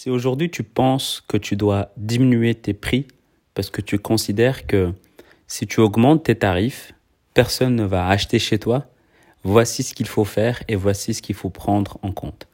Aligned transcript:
Si 0.00 0.10
aujourd'hui 0.10 0.48
tu 0.48 0.62
penses 0.62 1.24
que 1.26 1.36
tu 1.36 1.56
dois 1.56 1.90
diminuer 1.96 2.54
tes 2.54 2.72
prix 2.72 3.08
parce 3.54 3.68
que 3.68 3.80
tu 3.80 3.98
considères 3.98 4.64
que 4.68 4.92
si 5.48 5.66
tu 5.66 5.80
augmentes 5.80 6.22
tes 6.22 6.36
tarifs, 6.36 6.94
personne 7.34 7.74
ne 7.74 7.82
va 7.82 8.06
acheter 8.06 8.38
chez 8.38 8.60
toi, 8.60 8.86
voici 9.42 9.82
ce 9.82 9.94
qu'il 9.94 10.06
faut 10.06 10.24
faire 10.24 10.62
et 10.68 10.76
voici 10.76 11.14
ce 11.14 11.20
qu'il 11.20 11.34
faut 11.34 11.50
prendre 11.50 11.98
en 12.02 12.12
compte. 12.12 12.46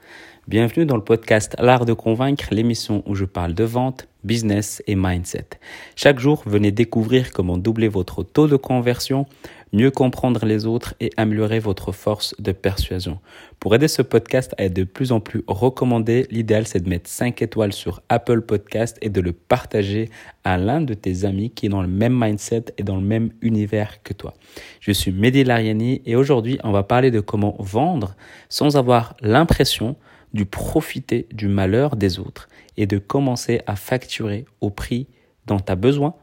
Bienvenue 0.48 0.86
dans 0.86 0.96
le 0.96 1.04
podcast 1.04 1.54
L'Art 1.58 1.84
de 1.84 1.92
Convaincre, 1.92 2.46
l'émission 2.50 3.02
où 3.04 3.14
je 3.14 3.26
parle 3.26 3.52
de 3.52 3.64
vente, 3.64 4.08
business 4.24 4.82
et 4.86 4.94
mindset. 4.94 5.48
Chaque 5.96 6.20
jour, 6.20 6.42
venez 6.46 6.70
découvrir 6.70 7.30
comment 7.30 7.58
doubler 7.58 7.88
votre 7.88 8.22
taux 8.22 8.48
de 8.48 8.56
conversion, 8.56 9.26
mieux 9.74 9.90
comprendre 9.90 10.46
les 10.46 10.66
autres 10.66 10.94
et 11.00 11.10
améliorer 11.16 11.58
votre 11.58 11.90
force 11.90 12.34
de 12.38 12.52
persuasion. 12.52 13.18
Pour 13.58 13.74
aider 13.74 13.88
ce 13.88 14.02
podcast 14.02 14.54
à 14.56 14.64
être 14.64 14.72
de 14.72 14.84
plus 14.84 15.10
en 15.10 15.18
plus 15.18 15.42
recommandé, 15.48 16.26
l'idéal 16.30 16.66
c'est 16.66 16.80
de 16.80 16.88
mettre 16.88 17.10
5 17.10 17.42
étoiles 17.42 17.72
sur 17.72 18.00
Apple 18.08 18.42
Podcast 18.42 18.96
et 19.02 19.10
de 19.10 19.20
le 19.20 19.32
partager 19.32 20.10
à 20.44 20.58
l'un 20.58 20.80
de 20.80 20.94
tes 20.94 21.24
amis 21.24 21.50
qui 21.50 21.66
est 21.66 21.70
dans 21.70 21.82
le 21.82 21.88
même 21.88 22.16
mindset 22.16 22.66
et 22.78 22.84
dans 22.84 22.96
le 22.96 23.02
même 23.02 23.30
univers 23.42 24.02
que 24.04 24.12
toi. 24.12 24.34
Je 24.78 24.92
suis 24.92 25.10
Mehdi 25.10 25.42
Lariani 25.42 26.02
et 26.06 26.14
aujourd'hui 26.14 26.58
on 26.62 26.70
va 26.70 26.84
parler 26.84 27.10
de 27.10 27.20
comment 27.20 27.56
vendre 27.58 28.14
sans 28.48 28.76
avoir 28.76 29.16
l'impression 29.20 29.96
du 30.34 30.46
profiter 30.46 31.26
du 31.32 31.48
malheur 31.48 31.96
des 31.96 32.20
autres 32.20 32.48
et 32.76 32.86
de 32.86 32.98
commencer 32.98 33.60
à 33.66 33.74
facturer 33.74 34.44
au 34.60 34.70
prix 34.70 35.08
dont 35.46 35.58
tu 35.58 35.72
as 35.72 35.76
besoin 35.76 36.14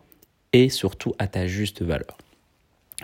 et 0.54 0.70
surtout 0.70 1.14
à 1.20 1.28
ta 1.28 1.48
juste 1.48 1.82
valeur. 1.82 2.21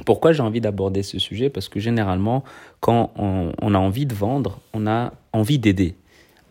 Pourquoi 0.06 0.32
j'ai 0.32 0.42
envie 0.42 0.62
d'aborder 0.62 1.04
ce 1.04 1.20
sujet? 1.20 1.50
Parce 1.50 1.70
que 1.70 1.80
généralement, 1.80 2.44
quand 2.80 3.12
on, 3.18 3.74
a 3.74 3.78
envie 3.78 4.06
de 4.06 4.14
vendre, 4.14 4.60
on 4.74 4.88
a 4.88 5.14
envie 5.34 5.60
d'aider. 5.60 5.96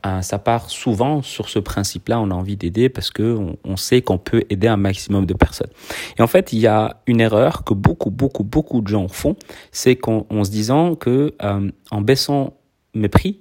Euh, 0.05 0.21
ça 0.23 0.39
part 0.39 0.71
souvent 0.71 1.23
sur 1.23 1.49
ce 1.49 1.59
principe-là, 1.59 2.21
on 2.21 2.31
a 2.31 2.35
envie 2.35 2.57
d'aider 2.57 2.89
parce 2.89 3.11
qu'on 3.11 3.57
on 3.65 3.77
sait 3.77 4.03
qu'on 4.03 4.19
peut 4.19 4.45
aider 4.51 4.69
un 4.69 4.77
maximum 4.77 5.27
de 5.27 5.35
personnes. 5.35 5.71
Et 6.19 6.23
en 6.23 6.27
fait, 6.27 6.53
il 6.53 6.61
y 6.61 6.67
a 6.67 7.01
une 7.07 7.21
erreur 7.21 7.65
que 7.65 7.75
beaucoup, 7.75 8.11
beaucoup, 8.11 8.45
beaucoup 8.45 8.83
de 8.83 8.89
gens 8.89 9.09
font, 9.09 9.37
c'est 9.73 9.97
qu'en 9.97 10.27
se 10.45 10.51
disant 10.51 10.95
que 10.95 11.35
euh, 11.43 11.71
en 11.91 12.01
baissant 12.03 12.55
mes 12.95 13.09
prix, 13.09 13.41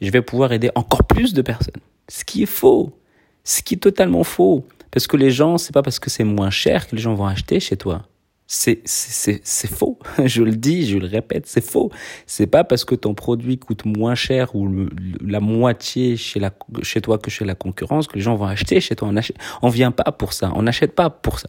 je 0.00 0.10
vais 0.10 0.22
pouvoir 0.22 0.52
aider 0.52 0.70
encore 0.74 1.04
plus 1.04 1.34
de 1.34 1.42
personnes. 1.42 1.80
Ce 2.08 2.24
qui 2.24 2.42
est 2.42 2.46
faux. 2.46 2.92
Ce 3.44 3.62
qui 3.62 3.74
est 3.74 3.78
totalement 3.78 4.24
faux. 4.24 4.66
Parce 4.90 5.06
que 5.06 5.16
les 5.16 5.30
gens, 5.30 5.58
c'est 5.58 5.72
pas 5.72 5.82
parce 5.82 5.98
que 5.98 6.10
c'est 6.10 6.24
moins 6.24 6.50
cher 6.50 6.88
que 6.88 6.96
les 6.96 7.02
gens 7.02 7.14
vont 7.14 7.26
acheter 7.26 7.60
chez 7.60 7.76
toi. 7.76 8.02
C'est, 8.52 8.82
faux. 9.68 10.00
Je 10.24 10.42
le 10.42 10.56
dis, 10.56 10.84
je 10.84 10.98
le 10.98 11.06
répète, 11.06 11.46
c'est 11.46 11.64
faux. 11.64 11.92
C'est 12.26 12.48
pas 12.48 12.64
parce 12.64 12.84
que 12.84 12.96
ton 12.96 13.14
produit 13.14 13.58
coûte 13.58 13.84
moins 13.84 14.16
cher 14.16 14.56
ou 14.56 14.88
la 15.24 15.38
moitié 15.38 16.16
chez, 16.16 16.40
la, 16.40 16.50
chez 16.82 17.00
toi 17.00 17.18
que 17.18 17.30
chez 17.30 17.44
la 17.44 17.54
concurrence 17.54 18.08
que 18.08 18.16
les 18.16 18.22
gens 18.22 18.34
vont 18.34 18.46
acheter 18.46 18.80
chez 18.80 18.96
toi. 18.96 19.06
On 19.08 19.16
achète, 19.16 19.36
on 19.62 19.68
vient 19.68 19.92
pas 19.92 20.10
pour 20.10 20.32
ça. 20.32 20.50
On 20.56 20.62
n'achète 20.62 20.96
pas 20.96 21.10
pour 21.10 21.38
ça. 21.38 21.46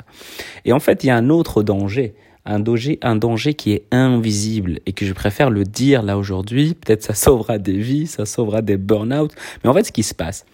Et 0.63 0.73
en 0.73 0.79
fait, 0.79 1.03
il 1.03 1.07
y 1.07 1.09
a 1.09 1.15
un 1.15 1.31
autre 1.31 1.63
danger. 1.63 2.13
Un 2.45 2.59
danger, 2.59 2.99
un 3.01 3.15
danger 3.15 3.55
qui 3.55 3.71
est 3.71 3.85
invisible 3.89 4.77
et 4.85 4.93
que 4.93 5.03
je 5.03 5.13
préfère 5.13 5.49
le 5.49 5.63
dire 5.63 6.03
là 6.03 6.19
aujourd'hui. 6.19 6.75
Peut-être 6.75 7.01
ça 7.01 7.15
sauvera 7.15 7.57
des 7.57 7.79
vies, 7.79 8.05
ça 8.05 8.27
sauvera 8.27 8.61
des 8.61 8.77
burn-out. 8.77 9.31
Mais 9.63 9.71
en 9.71 9.73
fait, 9.73 9.85
ce 9.85 9.91
qui 9.91 10.03
se 10.03 10.13
passe, 10.13 10.45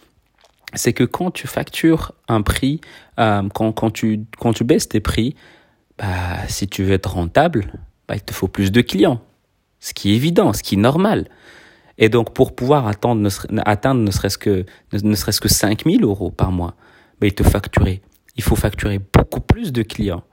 c'est 0.75 0.93
que 0.93 1.03
quand 1.03 1.31
tu 1.31 1.45
factures 1.45 2.13
un 2.29 2.41
prix, 2.41 2.79
euh, 3.19 3.43
quand, 3.53 3.73
quand, 3.73 3.91
tu, 3.91 4.21
quand 4.39 4.53
tu 4.53 4.63
baisses 4.63 4.87
tes 4.87 5.01
prix, 5.01 5.35
bah, 5.97 6.47
si 6.47 6.67
tu 6.67 6.83
veux 6.83 6.93
être 6.93 7.13
rentable, 7.13 7.71
bah, 8.07 8.15
il 8.15 8.21
te 8.21 8.33
faut 8.33 8.47
plus 8.47 8.71
de 8.71 8.81
clients. 8.81 9.21
Ce 9.79 9.93
qui 9.93 10.11
est 10.11 10.15
évident, 10.15 10.53
ce 10.53 10.63
qui 10.63 10.75
est 10.75 10.79
normal. 10.79 11.29
Et 11.97 12.09
donc, 12.09 12.33
pour 12.33 12.55
pouvoir 12.55 12.87
atteindre 12.87 13.21
ne, 13.21 13.61
atteindre 13.65 14.01
ne 14.01 14.11
serait-ce 14.11 14.37
que, 14.37 14.65
ne, 14.93 15.15
serait-ce 15.15 15.41
que 15.41 15.49
5000 15.49 16.03
euros 16.03 16.31
par 16.31 16.51
mois, 16.51 16.75
bah, 17.19 17.27
il 17.27 17.33
te 17.33 17.43
facturer. 17.43 18.01
Il 18.35 18.43
faut 18.43 18.55
facturer 18.55 18.99
beaucoup 18.99 19.41
plus 19.41 19.71
de 19.71 19.81
clients. 19.81 20.23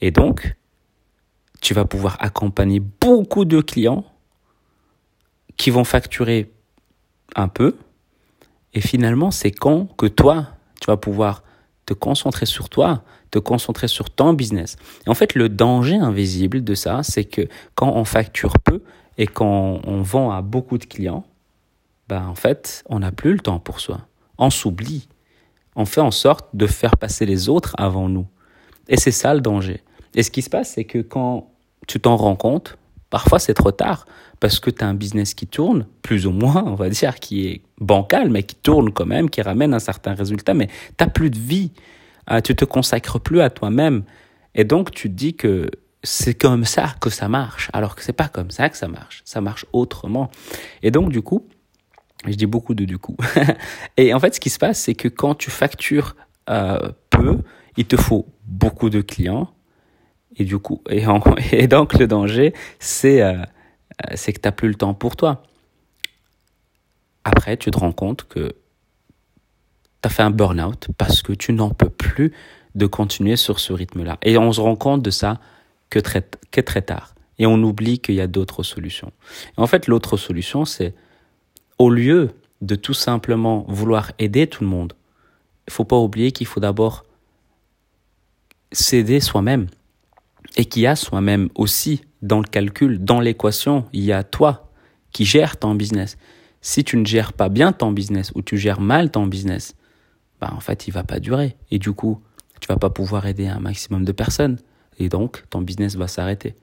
Et 0.00 0.10
donc, 0.10 0.56
tu 1.60 1.74
vas 1.74 1.84
pouvoir 1.84 2.16
accompagner 2.20 2.80
beaucoup 2.80 3.44
de 3.44 3.60
clients 3.60 4.04
qui 5.56 5.70
vont 5.70 5.84
facturer 5.84 6.52
un 7.36 7.48
peu. 7.48 7.76
Et 8.74 8.80
finalement, 8.80 9.30
c'est 9.30 9.50
quand 9.50 9.86
que 9.96 10.06
toi, 10.06 10.48
tu 10.80 10.86
vas 10.86 10.96
pouvoir 10.96 11.42
te 11.88 11.94
concentrer 11.94 12.44
sur 12.44 12.68
toi, 12.68 13.02
te 13.30 13.38
concentrer 13.38 13.88
sur 13.88 14.10
ton 14.10 14.34
business. 14.34 14.76
Et 15.06 15.08
en 15.10 15.14
fait, 15.14 15.34
le 15.34 15.48
danger 15.48 15.96
invisible 15.96 16.62
de 16.62 16.74
ça, 16.74 17.02
c'est 17.02 17.24
que 17.24 17.48
quand 17.74 17.90
on 17.94 18.04
facture 18.04 18.58
peu 18.62 18.82
et 19.16 19.26
quand 19.26 19.80
on 19.84 20.02
vend 20.02 20.30
à 20.30 20.42
beaucoup 20.42 20.76
de 20.76 20.84
clients, 20.84 21.24
ben 22.06 22.26
en 22.26 22.34
fait, 22.34 22.84
on 22.90 22.98
n'a 22.98 23.10
plus 23.10 23.32
le 23.32 23.40
temps 23.40 23.58
pour 23.58 23.80
soi. 23.80 24.00
On 24.36 24.50
s'oublie. 24.50 25.08
On 25.76 25.86
fait 25.86 26.02
en 26.02 26.10
sorte 26.10 26.48
de 26.52 26.66
faire 26.66 26.96
passer 26.98 27.24
les 27.24 27.48
autres 27.48 27.74
avant 27.78 28.10
nous. 28.10 28.26
Et 28.88 28.98
c'est 28.98 29.10
ça 29.10 29.32
le 29.32 29.40
danger. 29.40 29.82
Et 30.14 30.22
ce 30.22 30.30
qui 30.30 30.42
se 30.42 30.50
passe, 30.50 30.72
c'est 30.74 30.84
que 30.84 30.98
quand 30.98 31.50
tu 31.86 32.00
t'en 32.00 32.16
rends 32.16 32.36
compte, 32.36 32.76
parfois 33.10 33.38
c'est 33.38 33.54
trop 33.54 33.72
tard 33.72 34.06
parce 34.40 34.60
que 34.60 34.70
tu 34.70 34.84
as 34.84 34.86
un 34.86 34.94
business 34.94 35.34
qui 35.34 35.46
tourne, 35.46 35.86
plus 36.02 36.26
ou 36.26 36.30
moins, 36.30 36.62
on 36.66 36.74
va 36.74 36.88
dire, 36.88 37.16
qui 37.16 37.46
est 37.46 37.62
bancal, 37.80 38.30
mais 38.30 38.44
qui 38.44 38.54
tourne 38.54 38.92
quand 38.92 39.06
même, 39.06 39.30
qui 39.30 39.42
ramène 39.42 39.74
un 39.74 39.78
certain 39.80 40.14
résultat, 40.14 40.54
mais 40.54 40.68
tu 40.96 41.06
plus 41.10 41.30
de 41.30 41.38
vie, 41.38 41.72
ah, 42.26 42.40
tu 42.40 42.54
te 42.54 42.64
consacres 42.64 43.18
plus 43.20 43.40
à 43.40 43.50
toi-même. 43.50 44.04
Et 44.54 44.64
donc 44.64 44.90
tu 44.92 45.08
te 45.08 45.14
dis 45.14 45.34
que 45.34 45.70
c'est 46.02 46.34
comme 46.34 46.64
ça 46.64 46.94
que 47.00 47.10
ça 47.10 47.28
marche, 47.28 47.70
alors 47.72 47.96
que 47.96 48.02
c'est 48.02 48.12
pas 48.12 48.28
comme 48.28 48.50
ça 48.50 48.68
que 48.68 48.76
ça 48.76 48.88
marche, 48.88 49.22
ça 49.24 49.40
marche 49.40 49.66
autrement. 49.72 50.30
Et 50.82 50.90
donc 50.90 51.10
du 51.10 51.22
coup, 51.22 51.46
je 52.26 52.34
dis 52.34 52.46
beaucoup 52.46 52.74
de 52.74 52.84
du 52.84 52.98
coup. 52.98 53.16
et 53.96 54.14
en 54.14 54.20
fait, 54.20 54.34
ce 54.34 54.40
qui 54.40 54.50
se 54.50 54.58
passe, 54.58 54.78
c'est 54.80 54.94
que 54.94 55.08
quand 55.08 55.34
tu 55.34 55.50
factures 55.50 56.14
euh, 56.50 56.90
peu, 57.10 57.38
il 57.76 57.86
te 57.86 57.96
faut 57.96 58.26
beaucoup 58.44 58.90
de 58.90 59.00
clients. 59.00 59.48
Et 60.38 60.44
du 60.44 60.58
coup, 60.58 60.82
et, 60.90 61.66
donc 61.68 61.98
le 61.98 62.06
danger, 62.06 62.54
c'est 62.78 63.22
euh, 63.22 63.34
euh, 64.10 64.16
que 64.16 64.32
tu 64.32 64.40
n'as 64.44 64.52
plus 64.52 64.68
le 64.68 64.74
temps 64.74 64.94
pour 64.94 65.16
toi. 65.16 65.42
Après, 67.24 67.56
tu 67.56 67.70
te 67.70 67.78
rends 67.78 67.92
compte 67.92 68.24
que 68.24 68.48
tu 68.48 70.06
as 70.06 70.08
fait 70.08 70.22
un 70.22 70.30
burn-out 70.30 70.88
parce 70.96 71.22
que 71.22 71.32
tu 71.32 71.52
n'en 71.52 71.70
peux 71.70 71.90
plus 71.90 72.32
de 72.74 72.86
continuer 72.86 73.36
sur 73.36 73.58
ce 73.60 73.72
rythme-là. 73.72 74.18
Et 74.22 74.38
on 74.38 74.52
se 74.52 74.60
rend 74.60 74.76
compte 74.76 75.02
de 75.02 75.10
ça 75.10 75.40
que 75.90 75.98
très, 75.98 76.22
tard. 76.82 77.14
Et 77.38 77.46
on 77.46 77.62
oublie 77.62 77.98
qu'il 77.98 78.14
y 78.14 78.20
a 78.20 78.26
d'autres 78.26 78.62
solutions. 78.62 79.12
en 79.56 79.66
fait, 79.66 79.86
l'autre 79.88 80.16
solution, 80.16 80.64
c'est 80.64 80.94
au 81.78 81.90
lieu 81.90 82.30
de 82.60 82.74
tout 82.74 82.94
simplement 82.94 83.64
vouloir 83.68 84.12
aider 84.18 84.46
tout 84.46 84.64
le 84.64 84.70
monde, 84.70 84.94
il 85.66 85.72
faut 85.72 85.84
pas 85.84 85.98
oublier 85.98 86.32
qu'il 86.32 86.46
faut 86.46 86.60
d'abord 86.60 87.04
s'aider 88.72 89.20
soi-même 89.20 89.68
et 90.56 90.64
qu'il 90.64 90.82
y 90.82 90.86
a 90.86 90.96
soi-même 90.96 91.48
aussi 91.54 92.02
dans 92.22 92.38
le 92.38 92.46
calcul, 92.46 92.98
dans 92.98 93.20
l'équation, 93.20 93.84
il 93.92 94.04
y 94.04 94.12
a 94.12 94.24
toi 94.24 94.70
qui 95.12 95.24
gères 95.24 95.56
ton 95.56 95.74
business. 95.74 96.16
Si 96.60 96.84
tu 96.84 96.96
ne 96.96 97.06
gères 97.06 97.32
pas 97.32 97.48
bien 97.48 97.72
ton 97.72 97.92
business 97.92 98.32
ou 98.34 98.42
tu 98.42 98.56
gères 98.56 98.80
mal 98.80 99.10
ton 99.10 99.26
business, 99.26 99.74
bah 100.40 100.50
en 100.54 100.60
fait, 100.60 100.88
il 100.88 100.90
va 100.92 101.04
pas 101.04 101.20
durer. 101.20 101.56
Et 101.70 101.78
du 101.78 101.92
coup, 101.92 102.20
tu 102.60 102.68
vas 102.68 102.76
pas 102.76 102.90
pouvoir 102.90 103.26
aider 103.26 103.46
un 103.46 103.60
maximum 103.60 104.04
de 104.04 104.12
personnes. 104.12 104.58
Et 104.98 105.08
donc, 105.08 105.44
ton 105.50 105.60
business 105.60 105.96
va 105.96 106.08
s'arrêter. 106.08 106.56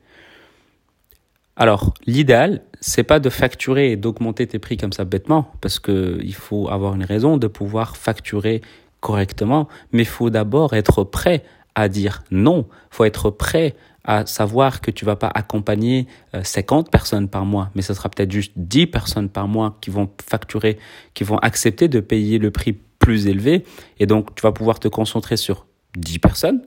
Alors, 1.55 1.93
l'idéal, 2.05 2.63
c'est 2.81 3.03
pas 3.03 3.21
de 3.21 3.29
facturer 3.29 3.91
et 3.91 3.95
d'augmenter 3.95 4.45
tes 4.45 4.59
prix 4.59 4.75
comme 4.75 4.91
ça 4.91 5.05
bêtement, 5.05 5.53
parce 5.61 5.79
que 5.79 6.19
il 6.21 6.35
faut 6.35 6.69
avoir 6.69 6.95
une 6.95 7.05
raison 7.05 7.37
de 7.37 7.47
pouvoir 7.47 7.95
facturer 7.95 8.61
correctement, 8.99 9.69
mais 9.93 10.01
il 10.01 10.07
faut 10.07 10.29
d'abord 10.29 10.73
être 10.73 11.05
prêt 11.05 11.45
à 11.75 11.89
dire 11.89 12.23
non. 12.31 12.67
faut 12.89 13.05
être 13.05 13.29
prêt 13.29 13.75
à 14.05 14.25
savoir 14.25 14.81
que 14.81 14.91
tu 14.91 15.03
vas 15.03 15.15
pas 15.15 15.31
accompagner 15.33 16.07
50 16.41 16.87
euh, 16.87 16.89
personnes 16.89 17.27
par 17.27 17.45
mois, 17.45 17.71
mais 17.75 17.81
ce 17.81 17.93
sera 17.93 18.07
peut-être 18.09 18.31
juste 18.31 18.53
10 18.55 18.87
personnes 18.87 19.29
par 19.29 19.47
mois 19.47 19.77
qui 19.81 19.89
vont 19.89 20.09
facturer, 20.23 20.77
qui 21.13 21.23
vont 21.23 21.37
accepter 21.39 21.87
de 21.87 21.99
payer 21.99 22.37
le 22.37 22.51
prix 22.51 22.73
plus 22.73 23.27
élevé. 23.27 23.65
Et 23.99 24.05
donc, 24.05 24.35
tu 24.35 24.41
vas 24.43 24.51
pouvoir 24.51 24.79
te 24.79 24.87
concentrer 24.87 25.37
sur 25.37 25.65
10 25.97 26.19
personnes 26.19 26.61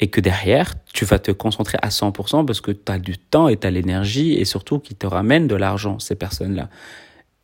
et 0.00 0.08
que 0.08 0.20
derrière, 0.20 0.74
tu 0.92 1.04
vas 1.04 1.18
te 1.18 1.30
concentrer 1.30 1.78
à 1.82 1.88
100% 1.88 2.46
parce 2.46 2.60
que 2.60 2.72
tu 2.72 2.90
as 2.90 2.98
du 2.98 3.18
temps 3.18 3.48
et 3.48 3.56
tu 3.56 3.66
as 3.66 3.70
l'énergie 3.70 4.32
et 4.34 4.44
surtout 4.44 4.78
qui 4.78 4.94
te 4.94 5.06
ramènent 5.06 5.46
de 5.46 5.54
l'argent, 5.54 5.98
ces 5.98 6.14
personnes-là. 6.14 6.68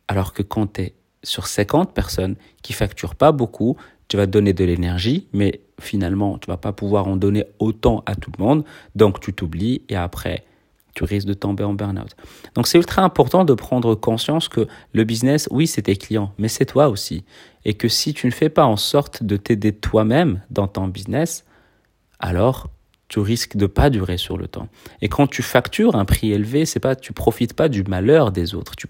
Alors 0.07 0.33
que 0.33 0.41
quand 0.41 0.73
tu 0.73 0.81
es 0.81 0.95
sur 1.23 1.47
50 1.47 1.93
personnes 1.93 2.35
qui 2.63 2.73
facturent 2.73 3.15
pas 3.15 3.31
beaucoup, 3.31 3.77
tu 4.11 4.17
vas 4.17 4.25
donner 4.25 4.51
de 4.51 4.65
l'énergie, 4.65 5.29
mais 5.31 5.61
finalement, 5.79 6.37
tu 6.37 6.47
vas 6.47 6.57
pas 6.57 6.73
pouvoir 6.73 7.07
en 7.07 7.15
donner 7.15 7.45
autant 7.59 8.03
à 8.05 8.13
tout 8.13 8.29
le 8.37 8.43
monde, 8.43 8.65
donc 8.93 9.21
tu 9.21 9.31
t'oublies 9.31 9.83
et 9.87 9.95
après, 9.95 10.43
tu 10.93 11.05
risques 11.05 11.27
de 11.27 11.33
tomber 11.33 11.63
en 11.63 11.73
burn-out. 11.73 12.13
Donc 12.53 12.67
c'est 12.67 12.77
ultra 12.77 13.03
important 13.03 13.45
de 13.45 13.53
prendre 13.53 13.95
conscience 13.95 14.49
que 14.49 14.67
le 14.91 15.05
business, 15.05 15.47
oui, 15.49 15.65
c'est 15.65 15.83
tes 15.83 15.95
clients, 15.95 16.33
mais 16.37 16.49
c'est 16.49 16.65
toi 16.65 16.89
aussi. 16.89 17.23
Et 17.63 17.73
que 17.73 17.87
si 17.87 18.13
tu 18.13 18.27
ne 18.27 18.33
fais 18.33 18.49
pas 18.49 18.65
en 18.65 18.75
sorte 18.75 19.23
de 19.23 19.37
t'aider 19.37 19.71
toi-même 19.71 20.41
dans 20.49 20.67
ton 20.67 20.89
business, 20.89 21.45
alors 22.19 22.67
tu 23.11 23.19
risques 23.19 23.57
de 23.57 23.65
pas 23.65 23.89
durer 23.89 24.15
sur 24.15 24.37
le 24.37 24.47
temps. 24.47 24.69
Et 25.01 25.09
quand 25.09 25.27
tu 25.27 25.41
factures 25.41 25.97
un 25.97 26.05
prix 26.05 26.31
élevé, 26.31 26.65
c'est 26.65 26.79
pas, 26.79 26.95
tu 26.95 27.11
profites 27.11 27.53
pas 27.53 27.67
du 27.67 27.83
malheur 27.83 28.31
des 28.31 28.55
autres. 28.55 28.77
Tu, 28.77 28.87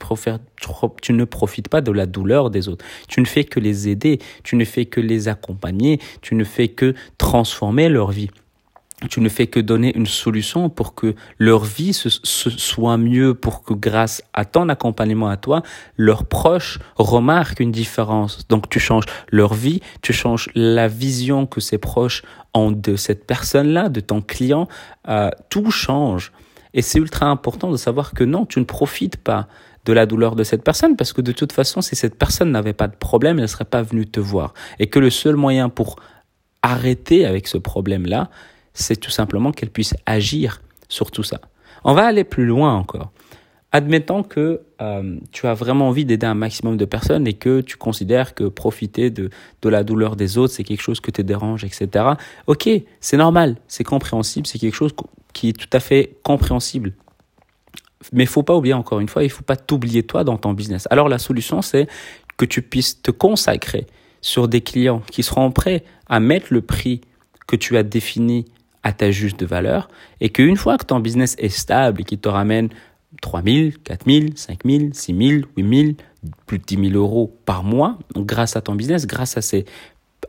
tu 1.01 1.13
ne 1.13 1.23
profites 1.23 1.69
pas 1.69 1.81
de 1.81 1.91
la 1.91 2.05
douleur 2.05 2.51
des 2.51 2.69
autres. 2.69 2.85
Tu 3.07 3.19
ne 3.19 3.25
fais 3.25 3.45
que 3.45 3.59
les 3.59 3.89
aider. 3.89 4.19
Tu 4.43 4.57
ne 4.57 4.63
fais 4.63 4.85
que 4.85 5.01
les 5.01 5.27
accompagner. 5.27 5.99
Tu 6.21 6.35
ne 6.35 6.43
fais 6.43 6.67
que 6.67 6.93
transformer 7.17 7.89
leur 7.89 8.11
vie 8.11 8.29
tu 9.09 9.21
ne 9.21 9.29
fais 9.29 9.47
que 9.47 9.59
donner 9.59 9.95
une 9.95 10.05
solution 10.05 10.69
pour 10.69 10.93
que 10.93 11.15
leur 11.39 11.63
vie 11.63 11.93
se, 11.93 12.09
soit 12.09 12.97
mieux, 12.97 13.33
pour 13.33 13.63
que 13.63 13.73
grâce 13.73 14.23
à 14.33 14.45
ton 14.45 14.69
accompagnement 14.69 15.29
à 15.29 15.37
toi, 15.37 15.63
leurs 15.97 16.25
proches 16.25 16.79
remarquent 16.95 17.59
une 17.59 17.71
différence. 17.71 18.47
Donc 18.47 18.69
tu 18.69 18.79
changes 18.79 19.05
leur 19.31 19.53
vie, 19.53 19.81
tu 20.01 20.13
changes 20.13 20.49
la 20.55 20.87
vision 20.87 21.45
que 21.45 21.61
ces 21.61 21.77
proches 21.77 22.23
ont 22.53 22.71
de 22.71 22.95
cette 22.95 23.25
personne-là, 23.25 23.89
de 23.89 23.99
ton 23.99 24.21
client, 24.21 24.67
euh, 25.07 25.29
tout 25.49 25.71
change. 25.71 26.31
Et 26.73 26.81
c'est 26.81 26.99
ultra 26.99 27.25
important 27.25 27.71
de 27.71 27.77
savoir 27.77 28.13
que 28.13 28.23
non, 28.23 28.45
tu 28.45 28.59
ne 28.59 28.65
profites 28.65 29.17
pas 29.17 29.47
de 29.85 29.93
la 29.93 30.05
douleur 30.05 30.35
de 30.35 30.43
cette 30.43 30.63
personne 30.63 30.95
parce 30.95 31.11
que 31.11 31.21
de 31.21 31.31
toute 31.31 31.51
façon, 31.51 31.81
si 31.81 31.95
cette 31.95 32.15
personne 32.15 32.51
n'avait 32.51 32.73
pas 32.73 32.87
de 32.87 32.95
problème, 32.95 33.37
elle 33.37 33.43
ne 33.43 33.47
serait 33.47 33.65
pas 33.65 33.81
venue 33.81 34.05
te 34.05 34.19
voir. 34.19 34.53
Et 34.79 34.87
que 34.87 34.99
le 34.99 35.09
seul 35.09 35.35
moyen 35.35 35.69
pour 35.69 35.97
arrêter 36.61 37.25
avec 37.25 37.47
ce 37.47 37.57
problème-là, 37.57 38.29
c'est 38.73 38.95
tout 38.97 39.11
simplement 39.11 39.51
qu'elle 39.51 39.69
puisse 39.69 39.95
agir 40.05 40.61
sur 40.87 41.11
tout 41.11 41.23
ça. 41.23 41.39
On 41.83 41.93
va 41.93 42.05
aller 42.05 42.23
plus 42.23 42.45
loin 42.45 42.75
encore. 42.75 43.11
Admettons 43.73 44.21
que 44.23 44.61
euh, 44.81 45.17
tu 45.31 45.47
as 45.47 45.53
vraiment 45.53 45.87
envie 45.87 46.03
d'aider 46.03 46.25
un 46.25 46.33
maximum 46.33 46.75
de 46.75 46.83
personnes 46.83 47.25
et 47.25 47.33
que 47.33 47.61
tu 47.61 47.77
considères 47.77 48.35
que 48.35 48.43
profiter 48.43 49.09
de, 49.09 49.29
de 49.61 49.69
la 49.69 49.85
douleur 49.85 50.17
des 50.17 50.37
autres, 50.37 50.53
c'est 50.53 50.65
quelque 50.65 50.81
chose 50.81 50.99
que 50.99 51.09
te 51.09 51.21
dérange, 51.21 51.63
etc. 51.63 52.05
Ok, 52.47 52.69
c'est 52.99 53.17
normal, 53.17 53.55
c'est 53.69 53.85
compréhensible, 53.85 54.45
c'est 54.45 54.59
quelque 54.59 54.75
chose 54.75 54.93
qui 55.31 55.49
est 55.49 55.53
tout 55.53 55.69
à 55.71 55.79
fait 55.79 56.17
compréhensible. 56.23 56.93
Mais 58.11 58.23
il 58.23 58.27
faut 58.27 58.43
pas 58.43 58.55
oublier 58.55 58.73
encore 58.73 58.99
une 58.99 59.07
fois, 59.07 59.23
il 59.23 59.29
faut 59.29 59.43
pas 59.43 59.55
t'oublier 59.55 60.03
toi 60.03 60.25
dans 60.25 60.37
ton 60.37 60.53
business. 60.53 60.87
Alors 60.91 61.07
la 61.07 61.17
solution, 61.17 61.61
c'est 61.61 61.87
que 62.35 62.45
tu 62.45 62.61
puisses 62.61 63.01
te 63.01 63.11
consacrer 63.11 63.87
sur 64.19 64.49
des 64.49 64.61
clients 64.61 65.01
qui 65.11 65.23
seront 65.23 65.51
prêts 65.51 65.85
à 66.07 66.19
mettre 66.19 66.47
le 66.49 66.61
prix 66.61 67.01
que 67.47 67.55
tu 67.55 67.77
as 67.77 67.83
défini 67.83 68.45
à 68.83 68.93
ta 68.93 69.11
juste 69.11 69.43
valeur 69.43 69.89
et 70.19 70.29
qu'une 70.29 70.57
fois 70.57 70.77
que 70.77 70.85
ton 70.85 70.99
business 70.99 71.35
est 71.37 71.49
stable 71.49 72.01
et 72.01 72.03
qu'il 72.03 72.19
te 72.19 72.29
ramène 72.29 72.69
3 73.21 73.43
000, 73.43 73.69
4 73.83 74.05
000, 74.05 74.25
5 74.35 74.59
000, 74.65 74.83
6 74.93 75.17
000, 75.17 75.41
8 75.57 75.83
000, 75.83 75.93
plus 76.45 76.59
de 76.59 76.63
10 76.63 76.89
000 76.91 76.93
euros 76.93 77.35
par 77.45 77.63
mois 77.63 77.97
grâce 78.15 78.55
à 78.55 78.61
ton 78.61 78.75
business, 78.75 79.05
grâce 79.05 79.37
à 79.37 79.41
ces, 79.41 79.65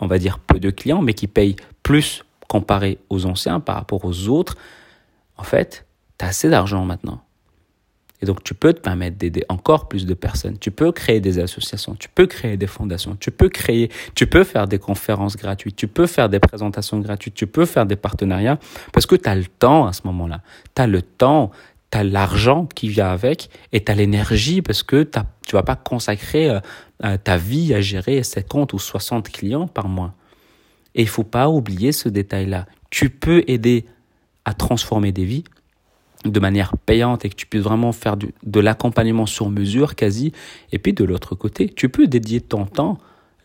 on 0.01 0.07
va 0.07 0.19
dire, 0.19 0.39
peu 0.39 0.59
de 0.59 0.71
clients, 0.71 1.03
mais 1.03 1.15
qui 1.15 1.27
payent 1.27 1.57
plus 1.83 2.25
comparé 2.49 2.99
aux 3.09 3.25
anciens 3.27 3.61
par 3.61 3.77
rapport 3.77 4.05
aux 4.05 4.29
autres, 4.29 4.57
en 5.39 5.43
fait, 5.45 5.87
tu 6.19 6.25
as 6.25 6.29
assez 6.29 6.51
d'argent 6.51 6.85
maintenant. 6.85 7.23
Et 8.23 8.27
donc, 8.27 8.45
tu 8.45 8.55
peux 8.55 8.73
te 8.73 8.81
permettre 8.81 9.19
d'aider 9.19 9.45
encore 9.49 9.89
plus 9.89 10.07
de 10.07 10.15
personnes. 10.15 10.57
Tu 10.59 10.71
peux 10.71 10.93
créer 10.93 11.21
des 11.21 11.41
associations, 11.41 11.97
tu 11.97 12.09
peux 12.09 12.27
créer 12.27 12.57
des 12.57 12.69
fondations, 12.69 13.17
tu 13.19 13.33
peux 13.33 13.49
créer, 13.49 13.91
tu 14.15 14.27
peux 14.27 14.45
faire 14.45 14.69
des 14.69 14.79
conférences 14.79 15.37
gratuites, 15.37 15.77
tu 15.77 15.89
peux 15.89 16.07
faire 16.07 16.29
des 16.29 16.39
présentations 16.39 17.01
gratuites, 17.01 17.35
tu 17.35 17.49
peux 17.49 17.67
faire 17.67 17.85
des 17.85 17.97
partenariats 17.97 18.59
parce 18.93 19.07
que 19.07 19.17
tu 19.17 19.29
as 19.29 19.35
le 19.35 19.45
temps 19.45 19.87
à 19.87 19.93
ce 19.93 20.03
moment-là. 20.05 20.41
Tu 20.77 20.83
as 20.83 20.87
le 20.87 21.03
temps, 21.03 21.51
tu 21.91 21.99
as 21.99 22.05
l'argent 22.05 22.67
qui 22.67 22.89
vient 22.89 23.11
avec 23.11 23.51
et 23.73 23.83
tu 23.83 23.91
as 23.91 23.95
l'énergie 23.95 24.63
parce 24.63 24.83
que 24.83 25.03
tu 25.03 25.19
tu 25.45 25.57
vas 25.57 25.65
pas 25.65 25.75
consacrer 25.75 26.61
euh, 27.05 27.17
ta 27.17 27.37
vie 27.37 27.75
à 27.75 27.81
gérer 27.81 28.23
50 28.23 28.73
ou 28.75 28.79
60 28.79 29.29
clients 29.29 29.67
par 29.67 29.89
mois. 29.89 30.15
Et 30.95 31.03
il 31.03 31.09
faut 31.09 31.25
pas 31.25 31.49
oublier 31.49 31.91
ce 31.91 32.09
détail-là. 32.09 32.67
Tu 32.91 33.11
peux 33.11 33.43
aider 33.49 33.87
à 34.45 34.55
transformer 34.55 35.11
des 35.11 35.25
vies, 35.25 35.45
de 36.25 36.41
manière 36.41 36.77
payante 36.77 37.25
et 37.25 37.29
que 37.29 37.35
tu 37.35 37.47
puisses 37.47 37.63
vraiment 37.63 37.93
faire 37.93 38.17
du, 38.17 38.35
de 38.45 38.61
l'accompagnement 38.61 39.27
sur 39.27 39.51
mesure 39.51 39.95
quasi. 39.95 40.33
Et 40.73 40.79
puis 40.79 40.93
de 40.93 41.05
l'autre 41.05 41.35
côté, 41.35 41.69
tu 41.69 41.89
peux 41.89 42.07
dédier 42.07 42.41
ton 42.41 42.67
temps 42.67 42.99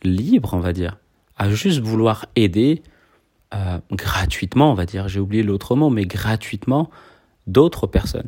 libre, 0.04 0.54
on 0.54 0.60
va 0.60 0.74
dire, 0.74 0.98
à 1.38 1.50
juste 1.50 1.80
vouloir 1.80 2.26
aider 2.36 2.82
euh, 3.54 3.80
gratuitement, 3.92 4.72
on 4.72 4.74
va 4.74 4.86
dire, 4.86 5.08
j'ai 5.08 5.20
oublié 5.20 5.44
l'autre 5.44 5.76
mot, 5.76 5.90
mais 5.90 6.06
gratuitement 6.06 6.90
d'autres 7.46 7.88
personnes. 7.88 8.28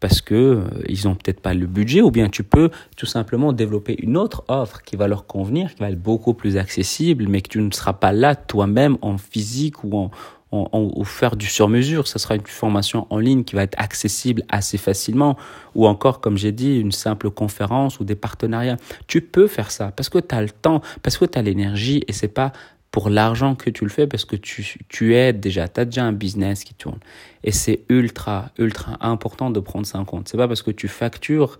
Parce 0.00 0.20
que 0.20 0.34
euh, 0.34 0.64
ils 0.88 1.08
ont 1.08 1.14
peut-être 1.14 1.40
pas 1.40 1.54
le 1.54 1.66
budget, 1.66 2.00
ou 2.00 2.10
bien 2.10 2.28
tu 2.28 2.44
peux 2.44 2.70
tout 2.96 3.06
simplement 3.06 3.52
développer 3.52 3.96
une 4.00 4.16
autre 4.16 4.44
offre 4.48 4.82
qui 4.82 4.96
va 4.96 5.08
leur 5.08 5.26
convenir, 5.26 5.74
qui 5.74 5.80
va 5.80 5.90
être 5.90 6.00
beaucoup 6.00 6.34
plus 6.34 6.56
accessible, 6.56 7.26
mais 7.28 7.42
que 7.42 7.48
tu 7.48 7.60
ne 7.60 7.70
seras 7.70 7.92
pas 7.92 8.12
là 8.12 8.34
toi-même 8.34 8.96
en 9.02 9.18
physique 9.18 9.84
ou 9.84 9.96
en, 9.96 10.10
ou 10.50 11.04
faire 11.04 11.36
du 11.36 11.46
sur-mesure. 11.46 12.06
Ce 12.08 12.18
sera 12.18 12.34
une 12.34 12.46
formation 12.46 13.06
en 13.10 13.18
ligne 13.18 13.44
qui 13.44 13.54
va 13.54 13.62
être 13.62 13.78
accessible 13.78 14.44
assez 14.48 14.78
facilement. 14.78 15.36
Ou 15.74 15.86
encore, 15.86 16.20
comme 16.20 16.38
j'ai 16.38 16.52
dit, 16.52 16.78
une 16.78 16.92
simple 16.92 17.30
conférence 17.30 18.00
ou 18.00 18.04
des 18.04 18.14
partenariats. 18.14 18.76
Tu 19.06 19.20
peux 19.20 19.46
faire 19.46 19.70
ça 19.70 19.92
parce 19.92 20.08
que 20.08 20.18
tu 20.18 20.34
as 20.34 20.42
le 20.42 20.50
temps, 20.50 20.80
parce 21.02 21.18
que 21.18 21.26
tu 21.26 21.38
as 21.38 21.42
l'énergie 21.42 22.02
et 22.08 22.12
c'est 22.12 22.28
pas 22.28 22.52
pour 22.90 23.10
l'argent 23.10 23.54
que 23.54 23.68
tu 23.68 23.84
le 23.84 23.90
fais 23.90 24.06
parce 24.06 24.24
que 24.24 24.36
tu, 24.36 24.78
tu 24.88 25.14
aides 25.14 25.40
déjà, 25.40 25.68
tu 25.68 25.80
as 25.80 25.84
déjà 25.84 26.04
un 26.04 26.12
business 26.12 26.64
qui 26.64 26.72
tourne. 26.72 26.98
Et 27.44 27.52
c'est 27.52 27.84
ultra, 27.90 28.50
ultra 28.58 28.96
important 29.00 29.50
de 29.50 29.60
prendre 29.60 29.86
ça 29.86 29.98
en 29.98 30.06
compte. 30.06 30.28
C'est 30.28 30.38
pas 30.38 30.48
parce 30.48 30.62
que 30.62 30.70
tu 30.70 30.88
factures 30.88 31.58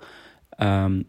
euh, 0.62 1.02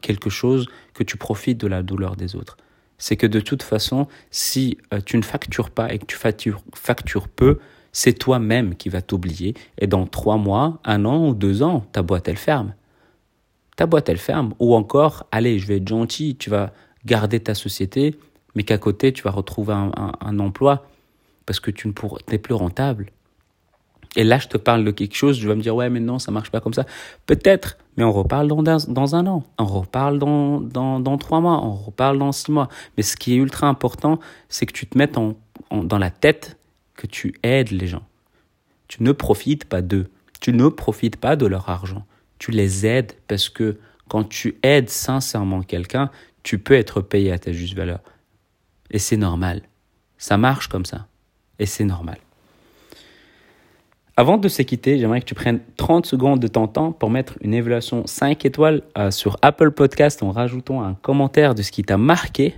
quelque 0.00 0.28
chose 0.28 0.68
que 0.94 1.04
tu 1.04 1.16
profites 1.16 1.58
de 1.58 1.68
la 1.68 1.82
douleur 1.82 2.16
des 2.16 2.34
autres 2.34 2.56
c'est 3.00 3.16
que 3.16 3.26
de 3.26 3.40
toute 3.40 3.64
façon, 3.64 4.06
si 4.30 4.78
euh, 4.94 5.00
tu 5.04 5.16
ne 5.16 5.22
factures 5.22 5.70
pas 5.70 5.92
et 5.92 5.98
que 5.98 6.04
tu 6.04 6.16
factures, 6.16 7.28
peu, 7.28 7.58
c'est 7.92 8.12
toi-même 8.12 8.76
qui 8.76 8.88
vas 8.88 9.02
t'oublier. 9.02 9.54
Et 9.78 9.88
dans 9.88 10.06
trois 10.06 10.36
mois, 10.36 10.78
un 10.84 11.04
an 11.04 11.28
ou 11.28 11.34
deux 11.34 11.62
ans, 11.64 11.84
ta 11.90 12.02
boîte, 12.02 12.28
elle 12.28 12.36
ferme. 12.36 12.74
Ta 13.76 13.86
boîte, 13.86 14.08
elle 14.08 14.18
ferme. 14.18 14.54
Ou 14.60 14.74
encore, 14.74 15.26
allez, 15.32 15.58
je 15.58 15.66
vais 15.66 15.78
être 15.78 15.88
gentil, 15.88 16.36
tu 16.36 16.50
vas 16.50 16.72
garder 17.06 17.40
ta 17.40 17.54
société, 17.54 18.16
mais 18.54 18.62
qu'à 18.62 18.78
côté, 18.78 19.12
tu 19.12 19.22
vas 19.22 19.30
retrouver 19.30 19.72
un, 19.72 20.38
emploi 20.38 20.86
parce 21.46 21.58
que 21.58 21.70
tu 21.70 21.88
n'es 22.28 22.38
plus 22.38 22.54
rentable. 22.54 23.06
Et 24.16 24.24
là, 24.24 24.38
je 24.38 24.48
te 24.48 24.56
parle 24.56 24.84
de 24.84 24.90
quelque 24.90 25.14
chose, 25.14 25.38
je 25.38 25.46
vais 25.46 25.54
me 25.54 25.62
dire, 25.62 25.74
ouais, 25.74 25.88
mais 25.88 26.00
non, 26.00 26.18
ça 26.18 26.32
marche 26.32 26.50
pas 26.50 26.60
comme 26.60 26.74
ça. 26.74 26.84
Peut-être, 27.26 27.78
mais 27.96 28.02
on 28.02 28.10
reparle 28.10 28.48
dans, 28.48 29.14
un 29.14 29.26
an, 29.26 29.44
on 29.58 29.64
reparle 29.64 30.18
dans, 30.18 31.18
trois 31.18 31.40
mois, 31.40 31.64
on 31.64 31.72
reparle 31.72 32.18
dans 32.18 32.32
six 32.32 32.50
mois. 32.50 32.68
Mais 32.96 33.04
ce 33.04 33.16
qui 33.16 33.34
est 33.34 33.36
ultra 33.36 33.68
important, 33.68 34.18
c'est 34.48 34.66
que 34.66 34.72
tu 34.72 34.86
te 34.86 34.98
mettes 34.98 35.16
dans 35.70 35.98
la 35.98 36.10
tête 36.10 36.58
que 36.96 37.06
tu 37.06 37.34
aides 37.44 37.70
les 37.70 37.86
gens. 37.86 38.02
Tu 38.88 39.04
ne 39.04 39.12
profites 39.12 39.64
pas 39.64 39.82
d'eux. 39.82 40.10
Tu 40.40 40.52
ne 40.52 40.68
profites 40.68 41.16
pas 41.16 41.36
de 41.36 41.46
leur 41.46 41.68
argent. 41.68 42.04
Tu 42.38 42.50
les 42.50 42.86
aides 42.86 43.12
parce 43.28 43.48
que 43.48 43.78
quand 44.08 44.24
tu 44.24 44.58
aides 44.64 44.90
sincèrement 44.90 45.62
quelqu'un, 45.62 46.10
tu 46.42 46.58
peux 46.58 46.74
être 46.74 47.00
payé 47.00 47.30
à 47.30 47.38
ta 47.38 47.52
juste 47.52 47.74
valeur. 47.74 48.00
Et 48.90 48.98
c'est 48.98 49.16
normal. 49.16 49.62
Ça 50.18 50.36
marche 50.36 50.66
comme 50.66 50.84
ça. 50.84 51.06
Et 51.60 51.66
c'est 51.66 51.84
normal. 51.84 52.18
Avant 54.16 54.36
de 54.36 54.48
se 54.48 54.62
quitter, 54.62 54.98
j'aimerais 54.98 55.20
que 55.20 55.26
tu 55.26 55.34
prennes 55.34 55.60
30 55.76 56.04
secondes 56.04 56.40
de 56.40 56.48
ton 56.48 56.66
temps 56.66 56.92
pour 56.92 57.10
mettre 57.10 57.34
une 57.40 57.54
évaluation 57.54 58.06
5 58.06 58.44
étoiles 58.44 58.82
euh, 58.98 59.10
sur 59.10 59.38
Apple 59.42 59.70
Podcast 59.70 60.22
en 60.22 60.30
rajoutant 60.30 60.82
un 60.82 60.94
commentaire 60.94 61.54
de 61.54 61.62
ce 61.62 61.72
qui 61.72 61.82
t'a 61.82 61.96
marqué 61.96 62.54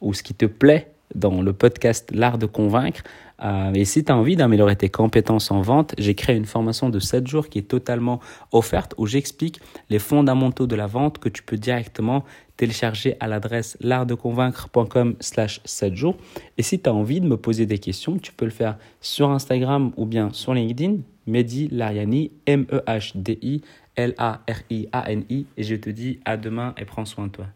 ou 0.00 0.12
ce 0.12 0.22
qui 0.22 0.34
te 0.34 0.46
plaît 0.46 0.90
dans 1.14 1.42
le 1.42 1.52
podcast 1.52 2.10
L'art 2.12 2.38
de 2.38 2.46
convaincre. 2.46 3.02
Euh, 3.42 3.72
et 3.74 3.84
si 3.84 4.02
tu 4.04 4.10
as 4.10 4.16
envie 4.16 4.36
d'améliorer 4.36 4.76
tes 4.76 4.88
compétences 4.88 5.50
en 5.50 5.60
vente, 5.60 5.94
j'ai 5.98 6.14
créé 6.14 6.36
une 6.36 6.46
formation 6.46 6.88
de 6.88 6.98
7 6.98 7.26
jours 7.26 7.48
qui 7.48 7.58
est 7.58 7.68
totalement 7.68 8.20
offerte 8.52 8.94
où 8.96 9.06
j'explique 9.06 9.60
les 9.90 9.98
fondamentaux 9.98 10.66
de 10.66 10.74
la 10.74 10.86
vente 10.86 11.18
que 11.18 11.28
tu 11.28 11.42
peux 11.42 11.58
directement 11.58 12.24
télécharger 12.56 13.16
à 13.20 13.28
l'adresse 13.28 13.76
l'artdeconvaincre.com 13.80 15.16
slash 15.20 15.60
7 15.64 15.94
jours. 15.94 16.16
Et 16.56 16.62
si 16.62 16.80
tu 16.80 16.88
as 16.88 16.94
envie 16.94 17.20
de 17.20 17.26
me 17.26 17.36
poser 17.36 17.66
des 17.66 17.78
questions, 17.78 18.18
tu 18.18 18.32
peux 18.32 18.46
le 18.46 18.50
faire 18.50 18.78
sur 19.00 19.30
Instagram 19.30 19.92
ou 19.96 20.06
bien 20.06 20.30
sur 20.32 20.54
LinkedIn, 20.54 20.96
Mehdi 21.26 21.68
Lariani, 21.68 22.32
M-E-H-D-I 22.46 23.62
L-A-R-I-A-N-I. 23.96 25.46
Et 25.56 25.62
je 25.62 25.74
te 25.74 25.90
dis 25.90 26.20
à 26.24 26.36
demain 26.36 26.74
et 26.76 26.84
prends 26.84 27.04
soin 27.04 27.26
de 27.26 27.32
toi. 27.32 27.46